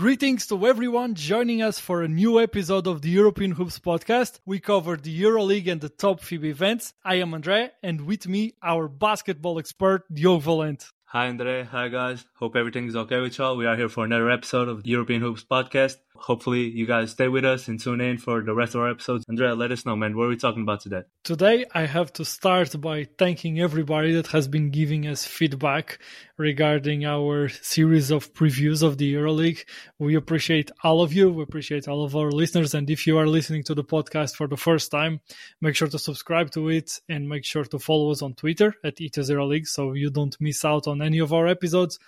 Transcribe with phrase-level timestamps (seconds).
[0.00, 4.40] Greetings to everyone joining us for a new episode of the European Hoops podcast.
[4.46, 6.94] We cover the EuroLeague and the top FIBA events.
[7.04, 10.90] I am Andre, and with me, our basketball expert, Diogo Valente.
[11.04, 11.64] Hi, Andre.
[11.64, 12.24] Hi, guys.
[12.38, 13.58] Hope everything is okay with y'all.
[13.58, 17.28] We are here for another episode of the European Hoops podcast hopefully you guys stay
[17.28, 19.24] with us and tune in for the rest of our episodes.
[19.28, 20.16] Andrea, let us know, man.
[20.16, 21.02] What are we talking about today?
[21.24, 25.98] Today, I have to start by thanking everybody that has been giving us feedback
[26.36, 29.64] regarding our series of previews of the EuroLeague.
[29.98, 31.32] We appreciate all of you.
[31.32, 32.74] We appreciate all of our listeners.
[32.74, 35.20] And if you are listening to the podcast for the first time,
[35.60, 38.96] make sure to subscribe to it and make sure to follow us on Twitter at
[38.96, 41.98] EuroLeague so you don't miss out on any of our episodes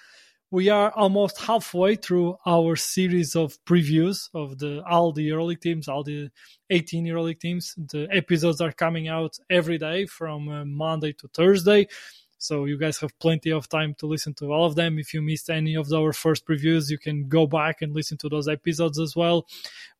[0.52, 5.88] we are almost halfway through our series of previews of the all the EuroLeague teams,
[5.88, 6.28] all the
[6.68, 7.74] 18 EuroLeague teams.
[7.78, 11.88] The episodes are coming out every day from uh, Monday to Thursday.
[12.36, 14.98] So you guys have plenty of time to listen to all of them.
[14.98, 18.28] If you missed any of our first previews, you can go back and listen to
[18.28, 19.46] those episodes as well.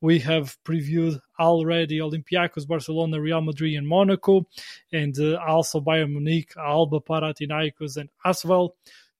[0.03, 4.47] We have previewed already Olympiacos, Barcelona, Real Madrid, and Monaco,
[4.93, 8.73] and uh, also Bayern Munich, Alba, Panathinaikos, and Asvel.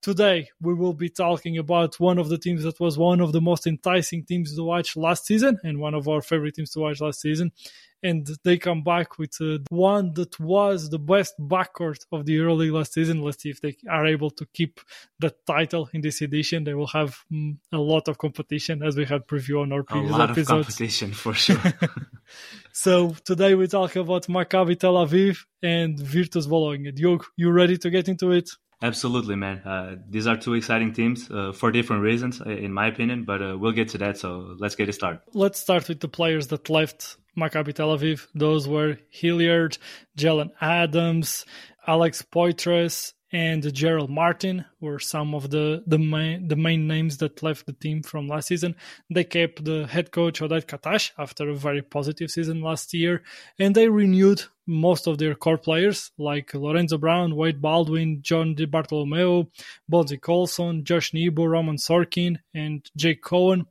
[0.03, 3.41] Today, we will be talking about one of the teams that was one of the
[3.41, 7.01] most enticing teams to watch last season and one of our favorite teams to watch
[7.01, 7.53] last season.
[8.03, 12.73] And they come back with uh, one that was the best backcourt of the EuroLeague
[12.73, 13.23] last season.
[13.23, 14.81] Let's see if they are able to keep
[15.21, 16.65] the title in this edition.
[16.65, 20.11] They will have mm, a lot of competition, as we had preview on our previous
[20.11, 20.51] a lot episodes.
[20.51, 21.63] Of competition for sure.
[22.73, 26.91] so today we talk about Maccabi Tel Aviv and Virtus Bologna.
[26.91, 28.51] Diogo, you ready to get into it?
[28.83, 29.59] Absolutely, man.
[29.59, 33.57] Uh, these are two exciting teams uh, for different reasons, in my opinion, but uh,
[33.57, 34.19] we'll get to that.
[34.19, 35.21] So let's get it started.
[35.33, 38.27] Let's start with the players that left Maccabi Tel Aviv.
[38.35, 39.79] Those were Hilliard,
[40.19, 41.47] Jalen Adams,
[41.87, 47.43] Alex Poythress, and Jarell Martin were some of the the main the main names that
[47.43, 48.77] left the team from last season.
[49.11, 53.23] They kept the head coach Oded Katash after a very positive season last year,
[53.59, 58.67] and they renewed most of their core players like Lorenzo Brown, Wade Baldwin, John Di
[58.67, 59.51] Bartolomeo,
[59.91, 63.67] Bonzi Colson, Josh Nebo, Roman Sorkin, and Jake Cohen.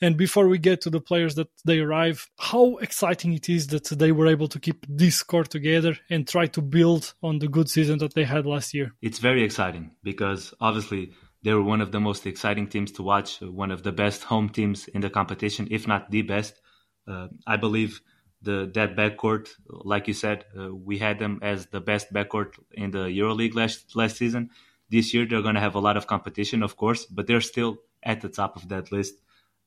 [0.00, 3.84] And before we get to the players that they arrive, how exciting it is that
[3.86, 7.70] they were able to keep this core together and try to build on the good
[7.70, 8.92] season that they had last year.
[9.00, 11.12] It's very exciting because obviously
[11.42, 14.48] they were one of the most exciting teams to watch, one of the best home
[14.48, 16.60] teams in the competition, if not the best.
[17.06, 18.00] Uh, I believe
[18.44, 22.90] the that backcourt, like you said, uh, we had them as the best backcourt in
[22.90, 24.50] the EuroLeague last last season.
[24.90, 27.78] This year they're going to have a lot of competition, of course, but they're still
[28.02, 29.14] at the top of that list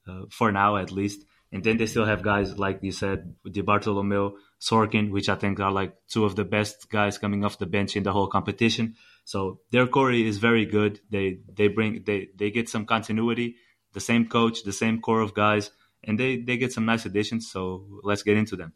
[0.08, 1.26] uh, for now, at least.
[1.52, 5.60] And then they still have guys like you said, Di Bartolomeo, Sorkin, which I think
[5.60, 8.96] are like two of the best guys coming off the bench in the whole competition.
[9.24, 11.00] So their core is very good.
[11.10, 13.56] They they bring they they get some continuity,
[13.94, 15.72] the same coach, the same core of guys
[16.04, 17.50] and they they get some nice additions.
[17.52, 18.74] So let's get into them.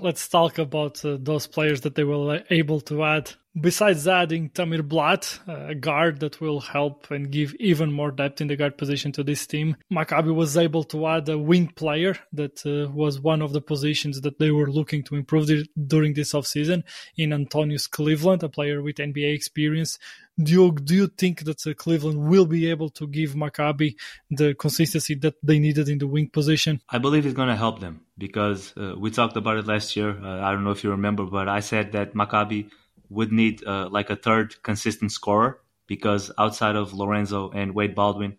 [0.00, 4.86] Let's talk about uh, those players that they were able to add Besides adding Tamir
[4.86, 9.10] Blatt, a guard that will help and give even more depth in the guard position
[9.12, 13.42] to this team, Maccabi was able to add a wing player that uh, was one
[13.42, 15.50] of the positions that they were looking to improve
[15.88, 16.84] during this offseason
[17.16, 19.98] in Antonius Cleveland, a player with NBA experience.
[20.36, 23.96] You, do you think that uh, Cleveland will be able to give Maccabi
[24.30, 26.80] the consistency that they needed in the wing position?
[26.88, 30.10] I believe it's going to help them because uh, we talked about it last year.
[30.10, 32.70] Uh, I don't know if you remember, but I said that Maccabi
[33.10, 38.36] would need uh, like a third consistent scorer because outside of Lorenzo and Wade Baldwin,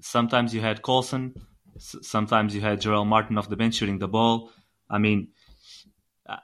[0.00, 1.34] sometimes you had Colson,
[1.78, 4.52] sometimes you had Jarell Martin off the bench shooting the ball.
[4.88, 5.28] I mean,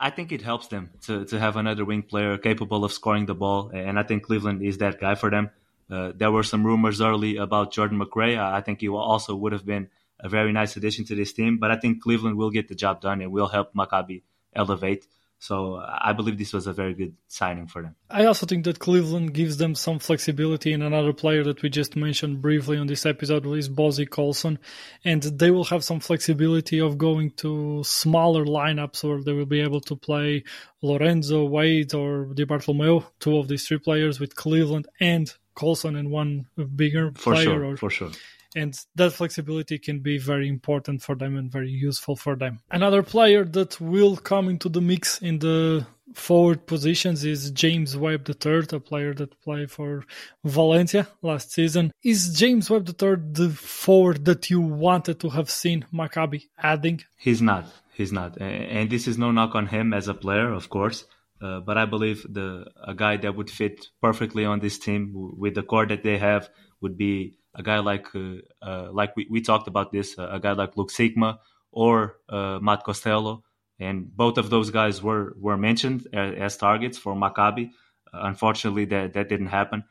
[0.00, 3.34] I think it helps them to, to have another wing player capable of scoring the
[3.34, 5.50] ball, and I think Cleveland is that guy for them.
[5.88, 8.36] Uh, there were some rumors early about Jordan McRae.
[8.38, 9.88] I think he also would have been
[10.18, 13.00] a very nice addition to this team, but I think Cleveland will get the job
[13.00, 14.22] done and will help Maccabi
[14.54, 15.06] elevate.
[15.38, 17.94] So I believe this was a very good signing for them.
[18.10, 20.72] I also think that Cleveland gives them some flexibility.
[20.72, 24.58] And another player that we just mentioned briefly on this episode is Bonzi Colson.
[25.04, 29.60] And they will have some flexibility of going to smaller lineups where they will be
[29.60, 30.44] able to play
[30.82, 36.10] Lorenzo, Wade, or Di Bartolomeo, two of these three players with Cleveland and Colson and
[36.10, 36.46] one
[36.76, 37.44] bigger for player.
[37.44, 38.10] Sure, or, for sure
[38.56, 42.60] and that flexibility can be very important for them and very useful for them.
[42.70, 48.28] Another player that will come into the mix in the forward positions is James Webb
[48.28, 50.04] III, a player that played for
[50.42, 51.92] Valencia last season.
[52.02, 57.02] Is James Webb III the forward that you wanted to have seen Maccabi adding?
[57.18, 57.66] He's not.
[57.92, 58.40] He's not.
[58.40, 61.04] And this is no knock on him as a player, of course.
[61.40, 65.54] Uh, but I believe the a guy that would fit perfectly on this team with
[65.54, 66.48] the core that they have
[66.80, 70.38] would be a guy like uh, uh, like we, we talked about this, uh, a
[70.38, 71.38] guy like Luke Sikma
[71.72, 73.42] or uh, Matt Costello,
[73.78, 77.70] and both of those guys were were mentioned as, as targets for Maccabi.
[78.12, 79.84] unfortunately, that that didn't happen.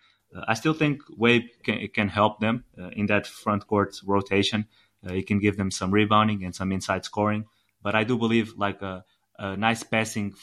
[0.48, 4.66] I still think Wade can, can help them in that front court rotation.
[5.08, 7.46] he can give them some rebounding and some inside scoring.
[7.82, 9.06] But I do believe like a,
[9.38, 10.34] a nice passing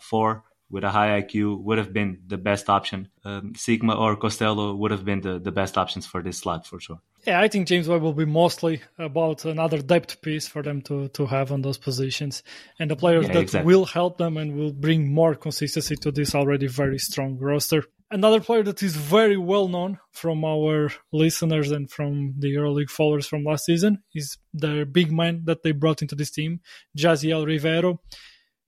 [0.00, 3.08] four with a high IQ would have been the best option.
[3.24, 6.80] Um, Sikma or Costello would have been the, the best options for this slot for
[6.80, 6.98] sure.
[7.26, 11.08] Yeah, I think James Webb will be mostly about another depth piece for them to,
[11.08, 12.42] to have on those positions
[12.80, 13.72] and the players yeah, that exactly.
[13.72, 17.84] will help them and will bring more consistency to this already very strong roster.
[18.10, 23.26] Another player that is very well known from our listeners and from the EuroLeague followers
[23.26, 26.60] from last season is their big man that they brought into this team,
[26.96, 28.00] Jasiel Rivero.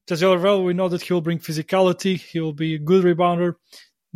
[0.06, 2.19] Jasiel we know that he will bring physicality.
[2.19, 3.55] He will be a good rebounder.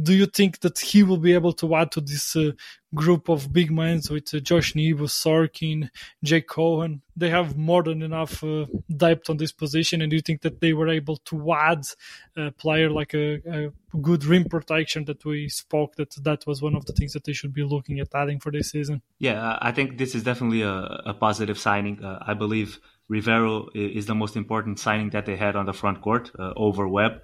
[0.00, 2.52] Do you think that he will be able to add to this uh,
[2.94, 5.88] group of big men with uh, Josh Nebo, Sorkin,
[6.22, 7.02] Jake Cohen?
[7.16, 10.60] They have more than enough uh, depth on this position, and do you think that
[10.60, 11.82] they were able to add
[12.36, 16.76] a player like a, a, good rim protection that we spoke that that was one
[16.76, 19.02] of the things that they should be looking at adding for this season?
[19.18, 22.04] Yeah, I think this is definitely a, a positive signing.
[22.04, 26.02] Uh, I believe Rivero is the most important signing that they had on the front
[26.02, 27.22] court uh, over Webb.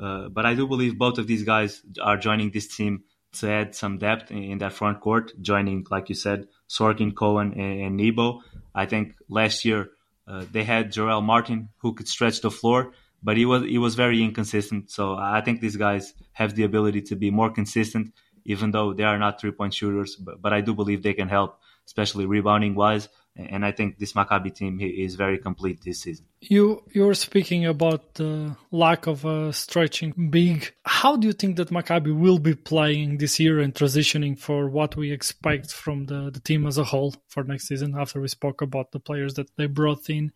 [0.00, 3.74] Uh, but I do believe both of these guys are joining this team to add
[3.74, 7.96] some depth in, in that front court, joining, like you said, Sorkin, Cohen, and, and
[7.96, 8.42] Nebo.
[8.74, 9.90] I think last year
[10.26, 12.92] uh, they had Jarell Martin who could stretch the floor,
[13.22, 14.90] but he was he was very inconsistent.
[14.90, 18.12] So I think these guys have the ability to be more consistent,
[18.44, 20.16] even though they are not three point shooters.
[20.16, 24.12] But, but I do believe they can help, especially rebounding wise and I think this
[24.12, 26.26] Maccabi team is very complete this season.
[26.40, 30.74] You you were speaking about the lack of uh, stretching big.
[30.84, 34.96] How do you think that Maccabi will be playing this year and transitioning for what
[34.96, 37.96] we expect from the, the team as a whole for next season?
[37.98, 40.32] After we spoke about the players that they brought in,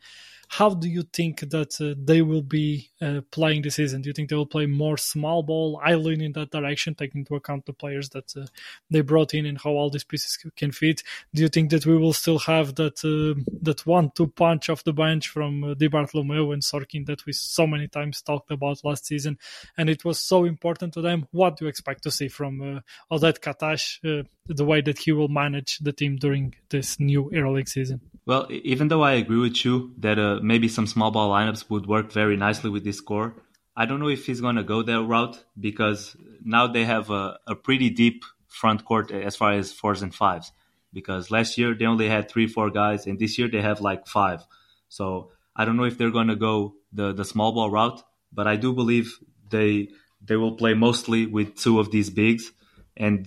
[0.51, 4.03] how do you think that uh, they will be uh, playing this season?
[4.03, 5.81] Do you think they will play more small ball?
[5.83, 8.47] I lean in that direction, taking into account the players that uh,
[8.91, 11.05] they brought in and how all these pieces can fit.
[11.33, 14.93] Do you think that we will still have that uh, that one-two punch off the
[14.93, 19.07] bench from uh, Di Bartolomeo and Sorkin that we so many times talked about last
[19.07, 19.39] season,
[19.77, 21.27] and it was so important to them?
[21.31, 25.13] What do you expect to see from uh, Oded Katash, uh, the way that he
[25.13, 28.01] will manage the team during this new EuroLeague season?
[28.27, 31.87] Well, even though I agree with you that uh, maybe some small ball lineups would
[31.87, 33.35] work very nicely with this core,
[33.77, 37.39] I don't know if he's going to go that route because now they have a,
[37.47, 40.53] a pretty deep front court as far as fours and fives.
[40.93, 44.09] Because last year they only had three, four guys, and this year they have like
[44.09, 44.45] five.
[44.89, 48.03] So I don't know if they're going to go the, the small ball route,
[48.33, 49.19] but I do believe
[49.51, 49.89] they
[50.29, 52.51] they will play mostly with two of these bigs.
[52.97, 53.27] And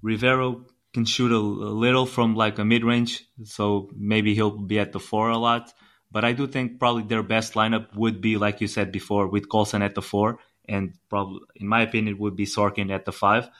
[0.00, 3.12] Rivero can shoot a, a little from like a mid range,
[3.44, 5.74] so maybe he'll be at the four a lot.
[6.10, 9.50] But I do think probably their best lineup would be, like you said before, with
[9.50, 13.50] Colson at the four, and probably, in my opinion, would be Sorkin at the five.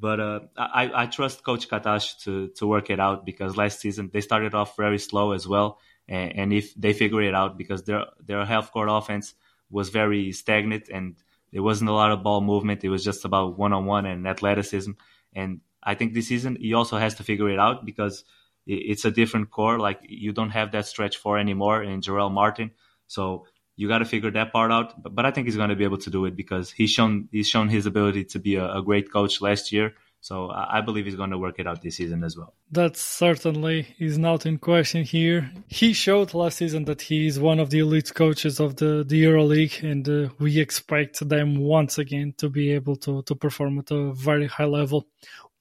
[0.00, 4.10] But uh, I, I trust Coach Katash to, to work it out because last season
[4.10, 5.78] they started off very slow as well.
[6.08, 9.34] And, and if they figure it out, because their their half court offense
[9.68, 11.16] was very stagnant and
[11.52, 12.82] there wasn't a lot of ball movement.
[12.82, 14.92] It was just about one on one and athleticism.
[15.34, 18.24] And I think this season he also has to figure it out because
[18.66, 19.78] it's a different core.
[19.78, 22.70] Like you don't have that stretch four anymore in Jarell Martin,
[23.06, 23.46] so
[23.80, 25.02] you got to figure that part out.
[25.02, 27.28] But, but I think he's going to be able to do it because he's shown
[27.32, 29.94] he's shown his ability to be a, a great coach last year.
[30.22, 32.52] So I believe he's going to work it out this season as well.
[32.72, 35.50] That certainly is not in question here.
[35.66, 39.24] He showed last season that he is one of the elite coaches of the, the
[39.24, 43.90] EuroLeague, and uh, we expect them once again to be able to, to perform at
[43.92, 45.06] a very high level.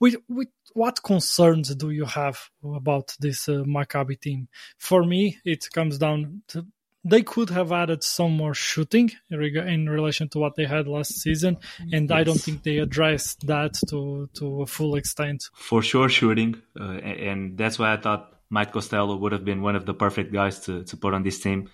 [0.02, 4.50] With, with what concerns do you have about this uh, Maccabi team?
[4.78, 6.66] For me, it comes down to
[7.04, 11.58] they could have added some more shooting in relation to what they had last season,
[11.92, 12.18] and yes.
[12.18, 15.44] I don't think they addressed that to to a full extent.
[15.56, 19.76] For sure, shooting, uh, and that's why I thought Matt Costello would have been one
[19.76, 21.70] of the perfect guys to, to put on this team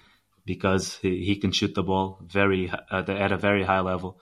[0.46, 4.20] because he, he can shoot the ball very uh, at a very high level,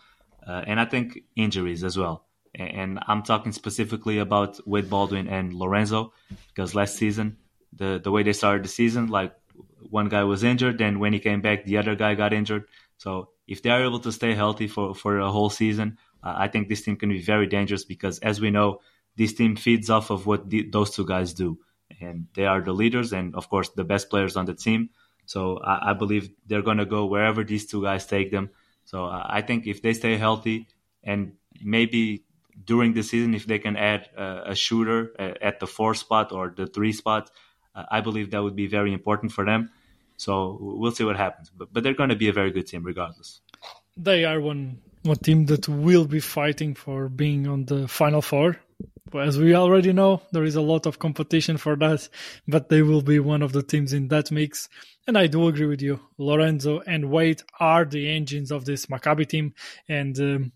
[0.48, 5.56] uh, and I think injuries as well and I'm talking specifically about Wade Baldwin and
[5.56, 6.14] Lorenzo
[6.50, 7.38] because last season
[7.78, 9.34] the the way they started the season, like
[9.90, 12.66] one guy was injured, and when he came back, the other guy got injured.
[12.98, 16.48] So if they are able to stay healthy for for a whole season, uh, I
[16.48, 18.80] think this team can be very dangerous because, as we know,
[19.16, 21.60] this team feeds off of what the, those two guys do,
[22.02, 24.90] and they are the leaders and of course the best players on the team.
[25.26, 28.50] So I, I believe they're going to go wherever these two guys take them.
[28.86, 30.68] So I think if they stay healthy
[31.04, 32.26] and maybe
[32.66, 36.68] during the season, if they can add a shooter at the four spot or the
[36.68, 37.32] three spot,
[37.76, 39.72] I believe that would be very important for them.
[40.18, 41.50] So we'll see what happens.
[41.50, 43.42] But, but they're going to be a very good team regardless.
[43.98, 48.58] They are one one team that will be fighting for being on the final four.
[49.14, 52.08] As we already know, there is a lot of competition for that,
[52.48, 54.70] but they will be one of the teams in that mix.
[55.06, 56.00] And I do agree with you.
[56.18, 59.54] Lorenzo and Wade are the engines of this Maccabi team,
[59.88, 60.52] and um,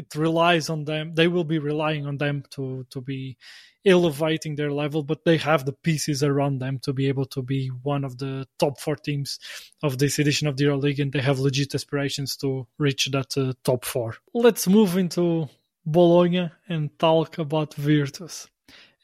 [0.00, 1.14] it relies on them.
[1.14, 3.36] They will be relying on them to to be
[3.84, 7.68] elevating their level, but they have the pieces around them to be able to be
[7.82, 9.38] one of the top four teams
[9.82, 13.52] of this edition of the EuroLeague, and they have legit aspirations to reach that uh,
[13.64, 14.16] top four.
[14.34, 15.48] Let's move into
[15.84, 18.48] Bologna and talk about Virtus.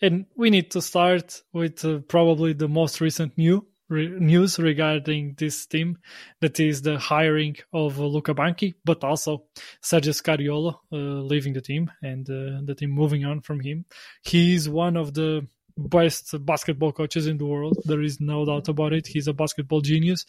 [0.02, 5.34] And we need to start with uh, probably the most recent new re- news regarding
[5.38, 5.98] this team
[6.40, 9.44] that is the hiring of Luca Banchi, but also
[9.82, 13.84] Sergio Scariolo uh, leaving the team and uh, the team moving on from him.
[14.22, 17.78] He is one of the best basketball coaches in the world.
[17.84, 19.06] There is no doubt about it.
[19.06, 20.24] He's a basketball genius,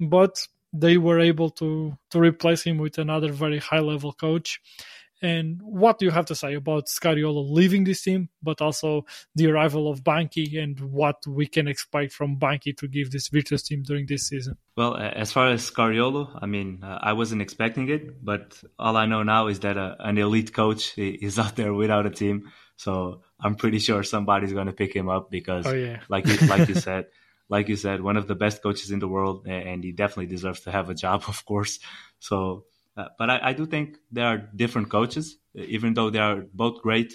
[0.00, 4.60] but they were able to to replace him with another very high level coach
[5.22, 9.50] and what do you have to say about Scariolo leaving this team, but also the
[9.50, 13.82] arrival of Banchi and what we can expect from Banchi to give this Virtus team
[13.82, 14.58] during this season?
[14.76, 19.06] Well, as far as Scariolo, I mean, uh, I wasn't expecting it, but all I
[19.06, 22.52] know now is that uh, an elite coach is out there without a team.
[22.76, 26.00] So I'm pretty sure somebody's going to pick him up because, oh, yeah.
[26.08, 27.06] like you, like you said,
[27.48, 30.60] like you said, one of the best coaches in the world, and he definitely deserves
[30.62, 31.78] to have a job, of course.
[32.18, 32.64] So
[32.96, 36.80] uh, but I, I, do think there are different coaches, even though they are both
[36.80, 37.12] great.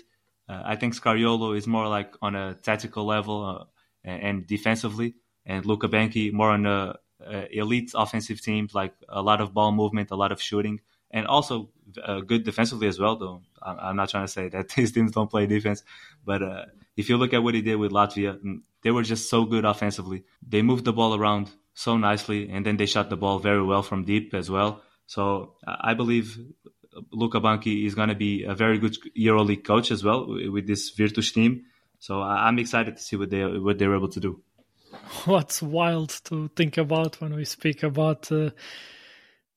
[0.48, 3.66] Uh, I think Scariolo is more like on a tactical level uh,
[4.08, 6.96] and defensively, and Luca Banchi more on a,
[7.26, 11.26] a, elite offensive team, like a lot of ball movement, a lot of shooting, and
[11.26, 11.70] also
[12.04, 13.16] uh, good defensively as well.
[13.16, 15.84] Though I'm not trying to say that his teams don't play defense,
[16.24, 19.30] but uh, if you look at what he did with Latvia, mm, they were just
[19.30, 20.26] so good offensively.
[20.48, 23.82] They moved the ball around so nicely, and then they shot the ball very well
[23.82, 24.84] from deep as well.
[25.12, 26.40] So I believe
[27.12, 30.92] Luca Banchi is going to be a very good EuroLeague coach as well with this
[30.92, 31.66] Virtus team.
[32.00, 34.42] So I'm excited to see what they what they're able to do.
[35.26, 38.52] What's wild to think about when we speak about uh,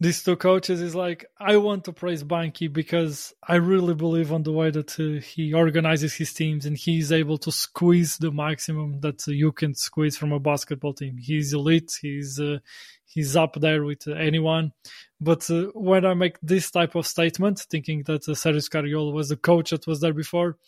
[0.01, 4.43] these two coaches is like I want to praise Banchi because I really believe on
[4.43, 9.01] the way that uh, he organizes his teams and he's able to squeeze the maximum
[9.01, 11.17] that uh, you can squeeze from a basketball team.
[11.17, 11.93] He's elite.
[12.03, 12.59] He's uh,
[13.07, 14.73] he's up there with anyone.
[15.21, 19.29] But uh, when I make this type of statement, thinking that uh, Sergio Scariolo was
[19.29, 20.59] the coach that was there before,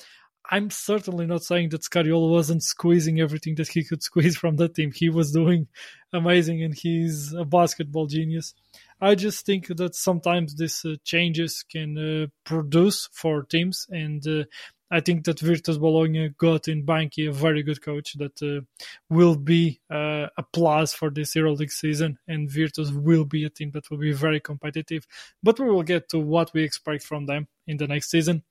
[0.49, 4.75] I'm certainly not saying that Scariolo wasn't squeezing everything that he could squeeze from that
[4.77, 4.93] team.
[4.95, 5.67] He was doing
[6.13, 8.55] amazing, and he's a basketball genius.
[9.01, 14.45] I just think that sometimes these uh, changes can uh, produce for teams, and uh,
[14.91, 18.65] I think that Virtus Bologna got in Banchi a very good coach that uh,
[19.11, 23.91] will be a plus for this EuroLeague season, and Virtus will be a team that
[23.91, 25.07] will be very competitive.
[25.43, 28.45] But we will get to what we expect from them in the next season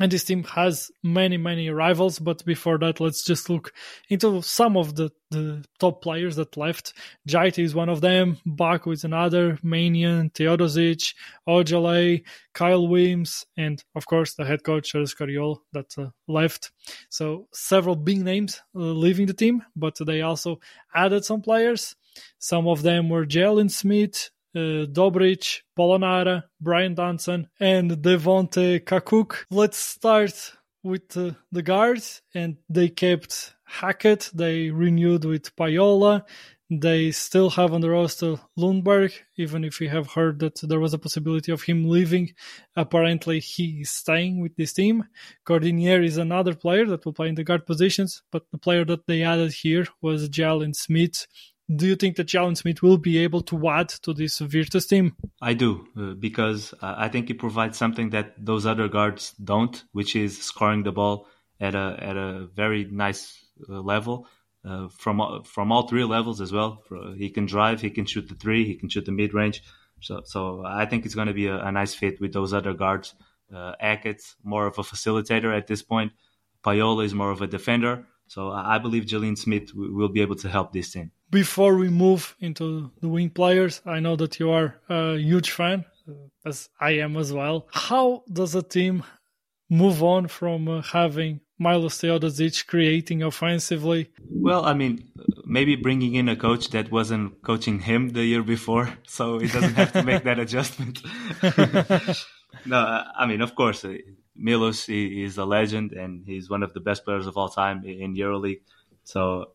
[0.00, 3.72] and this team has many many rivals but before that let's just look
[4.10, 6.92] into some of the, the top players that left.
[7.28, 11.14] Jaiteh is one of them Bako is another Mannion, Teodosic,
[11.48, 12.22] Ojeleye,
[12.52, 16.72] Kyle Weems and of course the head coach Charles Scariolo that uh, left.
[17.08, 20.60] So several big names uh, leaving the team but they also
[20.94, 21.96] added some players.
[22.38, 29.46] Some of them were Jaleen Smith uh, Dobric, Polonara, Bryant Dunston, and Devontae Cacok.
[29.50, 34.30] Let's start with uh, the guards, and they kept Hackett.
[34.32, 36.24] They renewed with Pajola.
[36.68, 40.94] They still have on the roster Lundberg, even if we have heard that there was
[40.94, 42.34] a possibility of him leaving.
[42.74, 45.04] Apparently, he is staying with this team.
[45.44, 49.06] Cordinier is another player that will play in the guard positions, but the player that
[49.06, 51.28] they added here was Jaleen Smith,
[51.74, 55.16] do you think that Jaleen Smith will be able to add to this Virtus team?
[55.40, 59.82] I do, uh, because uh, I think he provides something that those other guards don't,
[59.92, 61.26] which is scoring the ball
[61.60, 64.28] at a at a very nice uh, level
[64.64, 66.82] uh, from from all three levels as well.
[67.16, 69.62] He can drive, he can shoot the three, he can shoot the mid range.
[70.00, 72.74] So so I think it's going to be a, a, nice fit with those other
[72.74, 73.14] guards.
[73.54, 76.12] Uh, Hackett's more of a facilitator at this point.
[76.64, 78.06] Pajola is more of a defender.
[78.26, 82.36] So I believe Jaleen Smith will be able to help this team before we move
[82.40, 86.12] into the wing players, I know that you are a huge fan, uh,
[86.44, 87.66] as I am as well.
[87.72, 89.02] How does a team
[89.68, 94.10] move on from uh, having Milos Teodosic creating offensively?
[94.30, 95.08] Well, I mean,
[95.44, 99.74] maybe bringing in a coach that wasn't coaching him the year before, so he doesn't
[99.74, 101.02] have to make that adjustment.
[102.66, 103.94] no, I mean, of course, uh,
[104.38, 108.14] Milos is a legend and he's one of the best players of all time in
[108.14, 108.60] EuroLeague.
[109.04, 109.52] So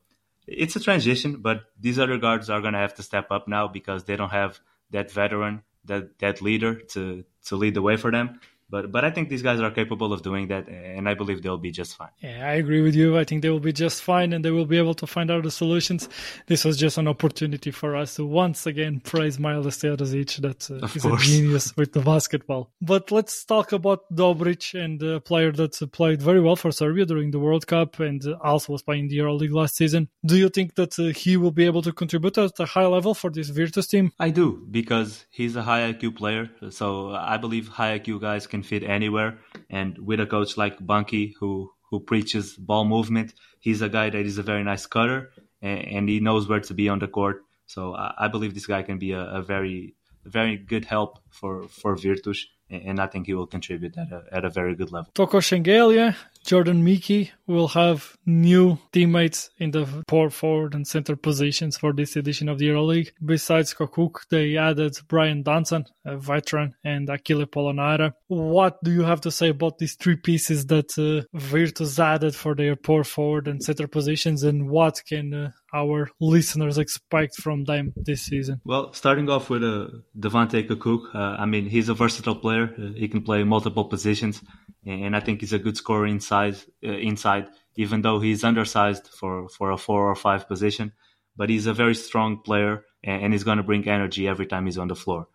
[0.48, 3.68] it's a transition, but these other guards are going to have to step up now
[3.68, 4.60] because they don't have
[4.92, 8.40] that veteran, that that leader to to lead the way for them.
[8.72, 11.58] But but I think these guys are capable of doing that, and I believe they'll
[11.58, 12.14] be just fine.
[12.20, 13.18] Yeah, I agree with you.
[13.18, 15.44] I think they will be just fine, and they will be able to find out
[15.44, 16.08] the solutions.
[16.48, 20.38] This was just an opportunity for us to once again praise Milos Teodosic.
[20.38, 22.72] That uh, is a genius with the basketball.
[22.82, 27.32] But let's talk about Dobric and a player that played very well for Serbia during
[27.32, 30.08] the World Cup and also was playing the EuroLeague last season.
[30.26, 33.14] Do you think that uh, he will be able to contribute at a high level
[33.14, 34.14] for this Virtus team?
[34.18, 36.50] I do because he's a high IQ player.
[36.70, 39.40] So I believe high IQ guys can fit anywhere.
[39.70, 44.26] And with a coach like Banchi, who who preaches ball movement, he's a guy that
[44.26, 47.44] is a very nice cutter and, and he knows where to be on the court.
[47.66, 51.68] So I, I believe this guy can be a, a very very good help for
[51.68, 55.12] for Virtus and I think he will contribute at a, at a very good level.
[55.14, 61.78] Toko Shengelia, Jordan Mickey will have new teammates in the power forward and center positions
[61.78, 63.12] for this edition of the EuroLeague.
[63.24, 68.14] Besides Cacok, they added Bryant Dunston, a veteran, and Achille Polonara.
[68.28, 72.56] What do you have to say about these three pieces that uh, Virtus added for
[72.56, 77.94] their power forward and center positions, and what can uh, our listeners expect from them
[77.96, 78.62] this season?
[78.66, 79.88] Well, starting off with uh,
[80.18, 82.74] Devontae Cacok, uh, I mean, he's a versatile player.
[82.78, 84.42] Uh, he can play multiple positions,
[84.86, 86.56] and I think he's a good scorer inside.
[86.84, 90.92] Uh, inside, even though he's undersized for, for a four or five position,
[91.36, 94.66] but he's a very strong player, and, and he's going to bring energy every time
[94.66, 95.28] he's on the floor.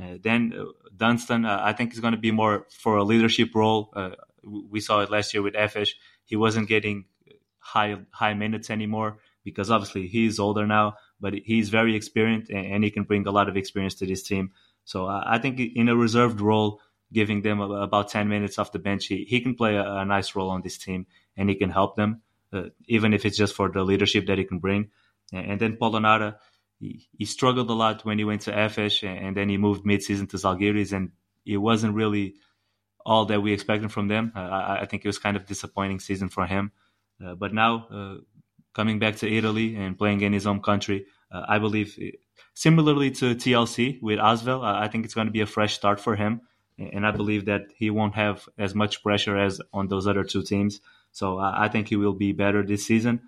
[0.00, 0.64] Uh, then uh,
[0.96, 3.92] Dunston, I think he's going to be more for a leadership role.
[4.44, 5.90] we saw it last year with Efes.
[6.24, 7.06] He wasn't getting
[7.58, 9.18] high high minutes anymore
[9.50, 13.48] because obviously he's older now, but he's very experienced and, he can bring a lot
[13.48, 14.52] of experience to this team.
[14.84, 16.80] So I think in a reserved role,
[17.12, 20.50] giving them about 10 minutes off the bench, he, he can play a, nice role
[20.50, 23.82] on this team and he can help them, uh, even if it's just for the
[23.82, 24.90] leadership that he can bring.
[25.32, 26.36] And, then Polonara,
[26.78, 29.84] he, he, struggled a lot when he went to Efes and, and then he moved
[29.84, 31.10] mid-season to Zalgiris and
[31.44, 32.34] it wasn't really
[33.04, 34.32] all that we expected from them.
[34.34, 36.72] Uh, I, I, think it was kind of disappointing season for him.
[37.24, 38.14] Uh, but now uh,
[38.72, 41.06] coming back to Italy and playing in his home country.
[41.30, 41.98] Uh, I believe,
[42.54, 46.16] similarly to TLC with Asvel, I think it's going to be a fresh start for
[46.16, 46.42] him.
[46.78, 50.42] And I believe that he won't have as much pressure as on those other two
[50.42, 50.80] teams.
[51.12, 53.20] So I think he will be better this season.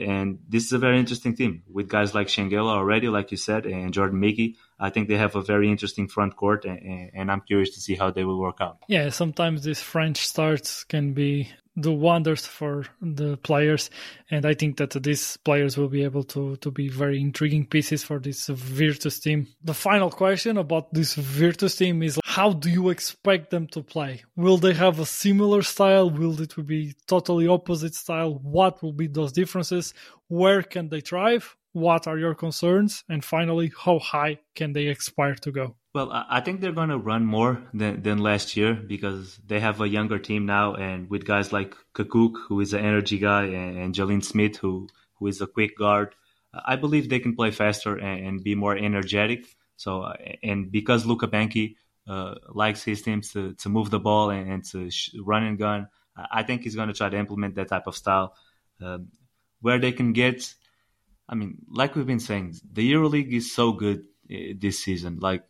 [0.00, 3.66] And this is a very interesting team with guys like Shengelia already, like you said,
[3.66, 4.56] and Jordan Mickey.
[4.78, 7.94] I think they have a very interesting front court, and, and, I'm curious to see
[7.94, 8.78] how they will work out.
[8.88, 13.90] Yeah, sometimes these French starts can be do wonders for the players.
[14.30, 18.04] And i think that these players will be able to to be very intriguing pieces
[18.04, 19.46] for this virtus team.
[19.64, 24.22] The final question about this virtus team is how do you expect them to play?
[24.36, 26.10] Will they have a similar style?
[26.10, 28.38] Will it be totally opposite style?
[28.42, 29.94] What will be those differences?
[30.28, 31.56] Where can they thrive?
[31.72, 33.02] What are your concerns?
[33.08, 36.98] And finally how high can they aspire to go well, I think they're going to
[36.98, 41.26] run more than, than last year because they have a younger team now, and with
[41.26, 45.40] guys like Cacok, who is an energy guy, and, and Jaleen Smith, who who is
[45.40, 46.14] a quick guard,
[46.52, 49.46] I believe they can play faster and, and be more energetic.
[49.76, 51.76] So, and because Luca Banchi
[52.08, 55.58] uh, likes his teams to, to move the ball and, and to sh- run and
[55.58, 58.34] gun, I think he's going to try to implement that type of style.
[58.80, 59.08] Um,
[59.60, 60.52] where they can get,
[61.28, 65.18] I mean, like we've been saying, the EuroLeague is so good uh, this season.
[65.20, 65.44] Like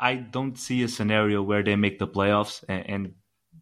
[0.00, 3.14] I don't see a scenario where they make the playoffs, and, and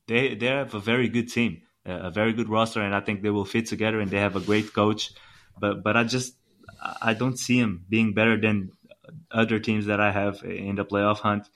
[0.07, 3.31] they they have a very good team, a very good roster, and I think they
[3.31, 5.11] will fit together, and they have a great coach.
[5.59, 6.37] But but I just
[7.03, 8.71] I don't see them being better than
[9.33, 11.49] other teams that I have in the playoff hunt.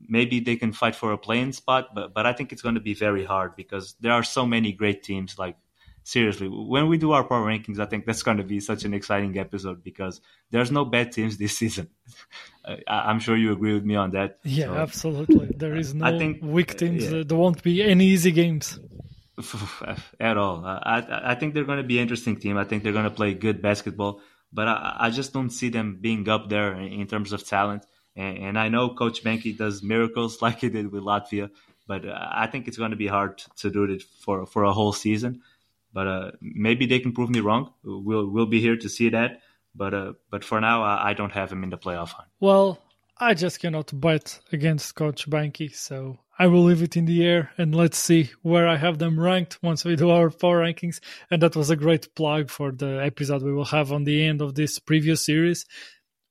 [0.00, 2.80] Maybe they can fight for a playing spot, but but I think it's going to
[2.80, 5.56] be very hard because there are so many great teams like
[6.04, 8.94] seriously, when we do our power rankings, I think that's going to be such an
[8.94, 11.88] exciting episode because there's no bad teams this season.
[12.86, 14.38] I'm sure you agree with me on that.
[14.44, 15.54] Yeah, so, absolutely.
[15.56, 17.10] There is no I think, weak teams.
[17.10, 17.22] Yeah.
[17.26, 18.78] There won't be any easy games
[20.20, 20.64] at all.
[20.64, 22.56] I I think they're going to be an interesting team.
[22.56, 24.20] I think they're going to play good basketball,
[24.52, 27.86] but I, I just don't see them being up there in terms of talent.
[28.16, 31.50] And, and I know Coach Banchi does miracles like he did with Latvia,
[31.86, 34.92] but I think it's going to be hard to do it for for a whole
[34.92, 35.42] season.
[35.92, 37.72] But uh, maybe they can prove me wrong.
[37.82, 39.40] We'll we'll be here to see that.
[39.74, 42.28] But uh, but for now, I, I don't have him in the playoff hunt.
[42.40, 42.82] Well,
[43.18, 47.50] I just cannot bet against Coach Banchi, so I will leave it in the air
[47.58, 51.00] and let's see where I have them ranked once we do our power rankings.
[51.30, 54.40] And that was a great plug for the episode we will have on the end
[54.40, 55.66] of this previous series.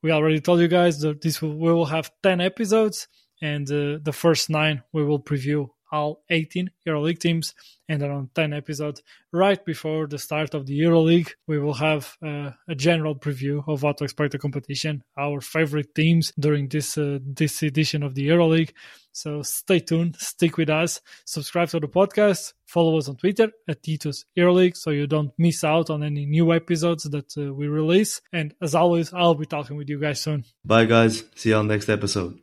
[0.02, 3.10] We already told you guys that this will, we will have 10 episodes
[3.42, 7.54] and uh, the first nine we will preview all 18 EuroLeague teams
[7.90, 11.32] and around 10 episodes right before the start of the EuroLeague.
[11.48, 15.96] We will have uh, a general preview of what to expect the competition, our favorite
[15.96, 18.72] teams during this uh, this edition of the EuroLeague.
[19.12, 23.88] So stay tuned, stick with us, subscribe to the podcast, follow us on Twitter at
[23.88, 28.22] Ethos EuroLeague so you don't miss out on any new episodes that uh, we release.
[28.32, 30.46] And as always, I'll be talking with you guys soon.
[30.64, 31.24] Bye, guys.
[31.36, 32.40] See you on next episode.